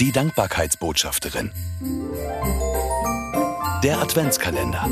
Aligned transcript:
Die 0.00 0.10
Dankbarkeitsbotschafterin. 0.10 1.52
Der 3.84 3.98
Adventskalender. 3.98 4.88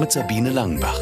Mit 0.00 0.10
Sabine 0.10 0.50
Langenbach. 0.50 0.98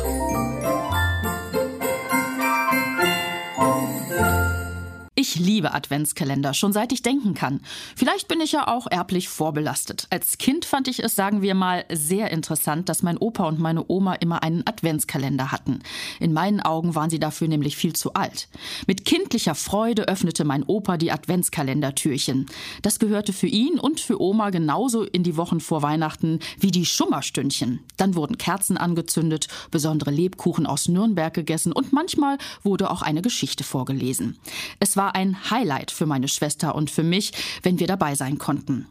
Ich 5.26 5.36
liebe 5.36 5.72
Adventskalender, 5.72 6.52
schon 6.52 6.74
seit 6.74 6.92
ich 6.92 7.00
denken 7.00 7.32
kann. 7.32 7.62
Vielleicht 7.96 8.28
bin 8.28 8.42
ich 8.42 8.52
ja 8.52 8.68
auch 8.68 8.86
erblich 8.90 9.30
vorbelastet. 9.30 10.06
Als 10.10 10.36
Kind 10.36 10.66
fand 10.66 10.86
ich 10.86 11.02
es, 11.02 11.14
sagen 11.14 11.40
wir 11.40 11.54
mal, 11.54 11.86
sehr 11.90 12.30
interessant, 12.30 12.90
dass 12.90 13.02
mein 13.02 13.16
Opa 13.16 13.44
und 13.44 13.58
meine 13.58 13.86
Oma 13.88 14.16
immer 14.16 14.42
einen 14.42 14.66
Adventskalender 14.66 15.50
hatten. 15.50 15.78
In 16.20 16.34
meinen 16.34 16.60
Augen 16.60 16.94
waren 16.94 17.08
sie 17.08 17.18
dafür 17.18 17.48
nämlich 17.48 17.74
viel 17.74 17.94
zu 17.94 18.12
alt. 18.12 18.48
Mit 18.86 19.06
kindlicher 19.06 19.54
Freude 19.54 20.08
öffnete 20.08 20.44
mein 20.44 20.62
Opa 20.62 20.98
die 20.98 21.10
Adventskalendertürchen. 21.10 22.44
Das 22.82 22.98
gehörte 22.98 23.32
für 23.32 23.46
ihn 23.46 23.78
und 23.78 24.00
für 24.00 24.20
Oma 24.20 24.50
genauso 24.50 25.04
in 25.04 25.22
die 25.22 25.38
Wochen 25.38 25.60
vor 25.60 25.80
Weihnachten 25.80 26.40
wie 26.60 26.70
die 26.70 26.84
Schummerstündchen. 26.84 27.80
Dann 27.96 28.14
wurden 28.14 28.36
Kerzen 28.36 28.76
angezündet, 28.76 29.48
besondere 29.70 30.10
Lebkuchen 30.10 30.66
aus 30.66 30.86
Nürnberg 30.86 31.32
gegessen 31.32 31.72
und 31.72 31.94
manchmal 31.94 32.36
wurde 32.62 32.90
auch 32.90 33.00
eine 33.00 33.22
Geschichte 33.22 33.64
vorgelesen. 33.64 34.38
Es 34.80 34.98
war 34.98 35.13
ein 35.14 35.50
Highlight 35.50 35.90
für 35.90 36.06
meine 36.06 36.28
Schwester 36.28 36.74
und 36.74 36.90
für 36.90 37.02
mich, 37.02 37.32
wenn 37.62 37.78
wir 37.78 37.86
dabei 37.86 38.14
sein 38.14 38.38
konnten. 38.38 38.86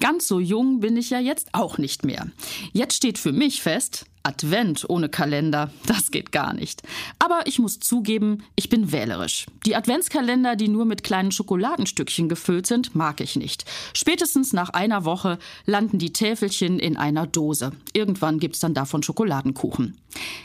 Ganz 0.00 0.26
so 0.26 0.40
jung 0.40 0.80
bin 0.80 0.96
ich 0.96 1.10
ja 1.10 1.18
jetzt 1.18 1.48
auch 1.52 1.78
nicht 1.78 2.04
mehr. 2.04 2.28
Jetzt 2.72 2.94
steht 2.94 3.18
für 3.18 3.32
mich 3.32 3.62
fest, 3.62 4.06
Advent 4.22 4.84
ohne 4.88 5.08
Kalender, 5.08 5.70
das 5.86 6.10
geht 6.10 6.32
gar 6.32 6.52
nicht. 6.52 6.82
Aber 7.18 7.42
ich 7.46 7.58
muss 7.58 7.80
zugeben, 7.80 8.44
ich 8.56 8.68
bin 8.68 8.92
wählerisch. 8.92 9.46
Die 9.66 9.76
Adventskalender, 9.76 10.56
die 10.56 10.68
nur 10.68 10.84
mit 10.84 11.02
kleinen 11.02 11.32
Schokoladenstückchen 11.32 12.28
gefüllt 12.28 12.66
sind, 12.66 12.94
mag 12.94 13.20
ich 13.20 13.36
nicht. 13.36 13.64
Spätestens 13.94 14.52
nach 14.52 14.70
einer 14.70 15.04
Woche 15.04 15.38
landen 15.66 15.98
die 15.98 16.12
Täfelchen 16.12 16.78
in 16.78 16.96
einer 16.96 17.26
Dose. 17.26 17.72
Irgendwann 17.92 18.38
gibt's 18.38 18.60
dann 18.60 18.74
davon 18.74 19.02
Schokoladenkuchen. 19.02 19.96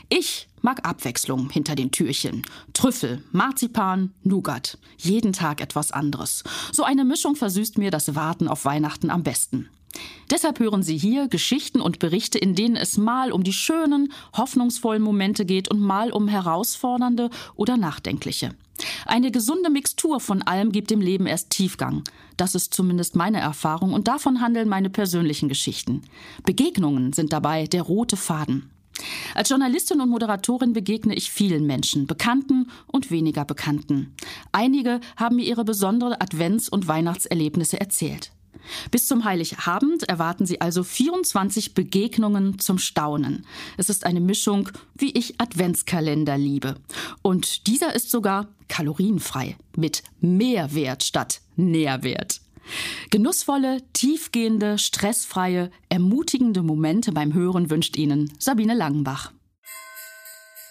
Ich 0.08 0.48
mag 0.64 0.84
Abwechslung 0.88 1.50
hinter 1.50 1.76
den 1.76 1.92
Türchen. 1.92 2.42
Trüffel, 2.72 3.22
Marzipan, 3.30 4.12
Nougat. 4.22 4.78
Jeden 4.96 5.32
Tag 5.32 5.60
etwas 5.60 5.92
anderes. 5.92 6.42
So 6.72 6.82
eine 6.82 7.04
Mischung 7.04 7.36
versüßt 7.36 7.78
mir 7.78 7.90
das 7.90 8.14
Warten 8.14 8.48
auf 8.48 8.64
Weihnachten 8.64 9.10
am 9.10 9.22
besten. 9.22 9.68
Deshalb 10.30 10.58
hören 10.58 10.82
Sie 10.82 10.96
hier 10.96 11.28
Geschichten 11.28 11.80
und 11.80 12.00
Berichte, 12.00 12.38
in 12.38 12.54
denen 12.54 12.76
es 12.76 12.96
mal 12.96 13.30
um 13.30 13.44
die 13.44 13.52
schönen, 13.52 14.12
hoffnungsvollen 14.36 15.02
Momente 15.02 15.44
geht 15.44 15.70
und 15.70 15.80
mal 15.80 16.10
um 16.10 16.26
herausfordernde 16.26 17.30
oder 17.54 17.76
nachdenkliche. 17.76 18.56
Eine 19.06 19.30
gesunde 19.30 19.70
Mixtur 19.70 20.18
von 20.18 20.42
allem 20.42 20.72
gibt 20.72 20.90
dem 20.90 21.00
Leben 21.00 21.26
erst 21.26 21.50
Tiefgang. 21.50 22.02
Das 22.36 22.56
ist 22.56 22.74
zumindest 22.74 23.14
meine 23.14 23.38
Erfahrung 23.38 23.92
und 23.92 24.08
davon 24.08 24.40
handeln 24.40 24.68
meine 24.68 24.90
persönlichen 24.90 25.48
Geschichten. 25.48 26.02
Begegnungen 26.44 27.12
sind 27.12 27.32
dabei 27.32 27.66
der 27.66 27.82
rote 27.82 28.16
Faden. 28.16 28.73
Als 29.34 29.48
Journalistin 29.48 30.00
und 30.00 30.10
Moderatorin 30.10 30.72
begegne 30.72 31.14
ich 31.14 31.30
vielen 31.30 31.66
Menschen, 31.66 32.06
Bekannten 32.06 32.70
und 32.86 33.10
weniger 33.10 33.44
Bekannten. 33.44 34.14
Einige 34.52 35.00
haben 35.16 35.36
mir 35.36 35.44
ihre 35.44 35.64
besonderen 35.64 36.14
Advents- 36.14 36.70
und 36.70 36.86
Weihnachtserlebnisse 36.86 37.80
erzählt. 37.80 38.30
Bis 38.90 39.08
zum 39.08 39.24
Heiligabend 39.24 40.04
erwarten 40.04 40.46
Sie 40.46 40.60
also 40.60 40.84
24 40.84 41.74
Begegnungen 41.74 42.58
zum 42.58 42.78
Staunen. 42.78 43.44
Es 43.76 43.90
ist 43.90 44.06
eine 44.06 44.20
Mischung, 44.20 44.70
wie 44.94 45.10
ich 45.10 45.40
Adventskalender 45.40 46.38
liebe. 46.38 46.76
Und 47.22 47.66
dieser 47.66 47.94
ist 47.94 48.10
sogar 48.10 48.48
kalorienfrei, 48.68 49.56
mit 49.76 50.02
Mehrwert 50.20 51.02
statt 51.02 51.40
Nährwert. 51.56 52.40
Genussvolle, 53.10 53.78
tiefgehende, 53.92 54.78
stressfreie, 54.78 55.70
ermutigende 55.88 56.62
Momente 56.62 57.12
beim 57.12 57.34
Hören 57.34 57.70
wünscht 57.70 57.96
Ihnen 57.96 58.32
Sabine 58.38 58.74
Langenbach. 58.74 59.32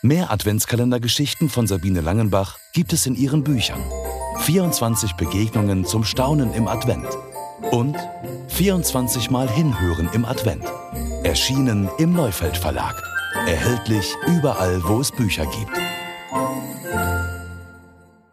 Mehr 0.01 0.31
Adventskalendergeschichten 0.31 1.49
von 1.49 1.65
Sabine 1.65 2.01
Langenbach 2.01 2.57
gibt 2.73 2.91
es 2.91 3.05
in 3.05 3.15
ihren 3.15 3.43
Büchern. 3.43 3.81
24 4.39 5.13
Begegnungen 5.13 5.85
zum 5.85 6.03
Staunen 6.03 6.53
im 6.53 6.67
Advent 6.67 7.07
und 7.71 7.95
24 8.49 9.29
Mal 9.29 9.49
Hinhören 9.49 10.09
im 10.13 10.25
Advent. 10.25 10.65
Erschienen 11.23 11.89
im 11.99 12.11
Neufeld 12.11 12.57
Verlag. 12.57 13.01
Erhältlich 13.47 14.13
überall, 14.27 14.83
wo 14.83 14.99
es 14.99 15.11
Bücher 15.11 15.45
gibt. 15.45 15.79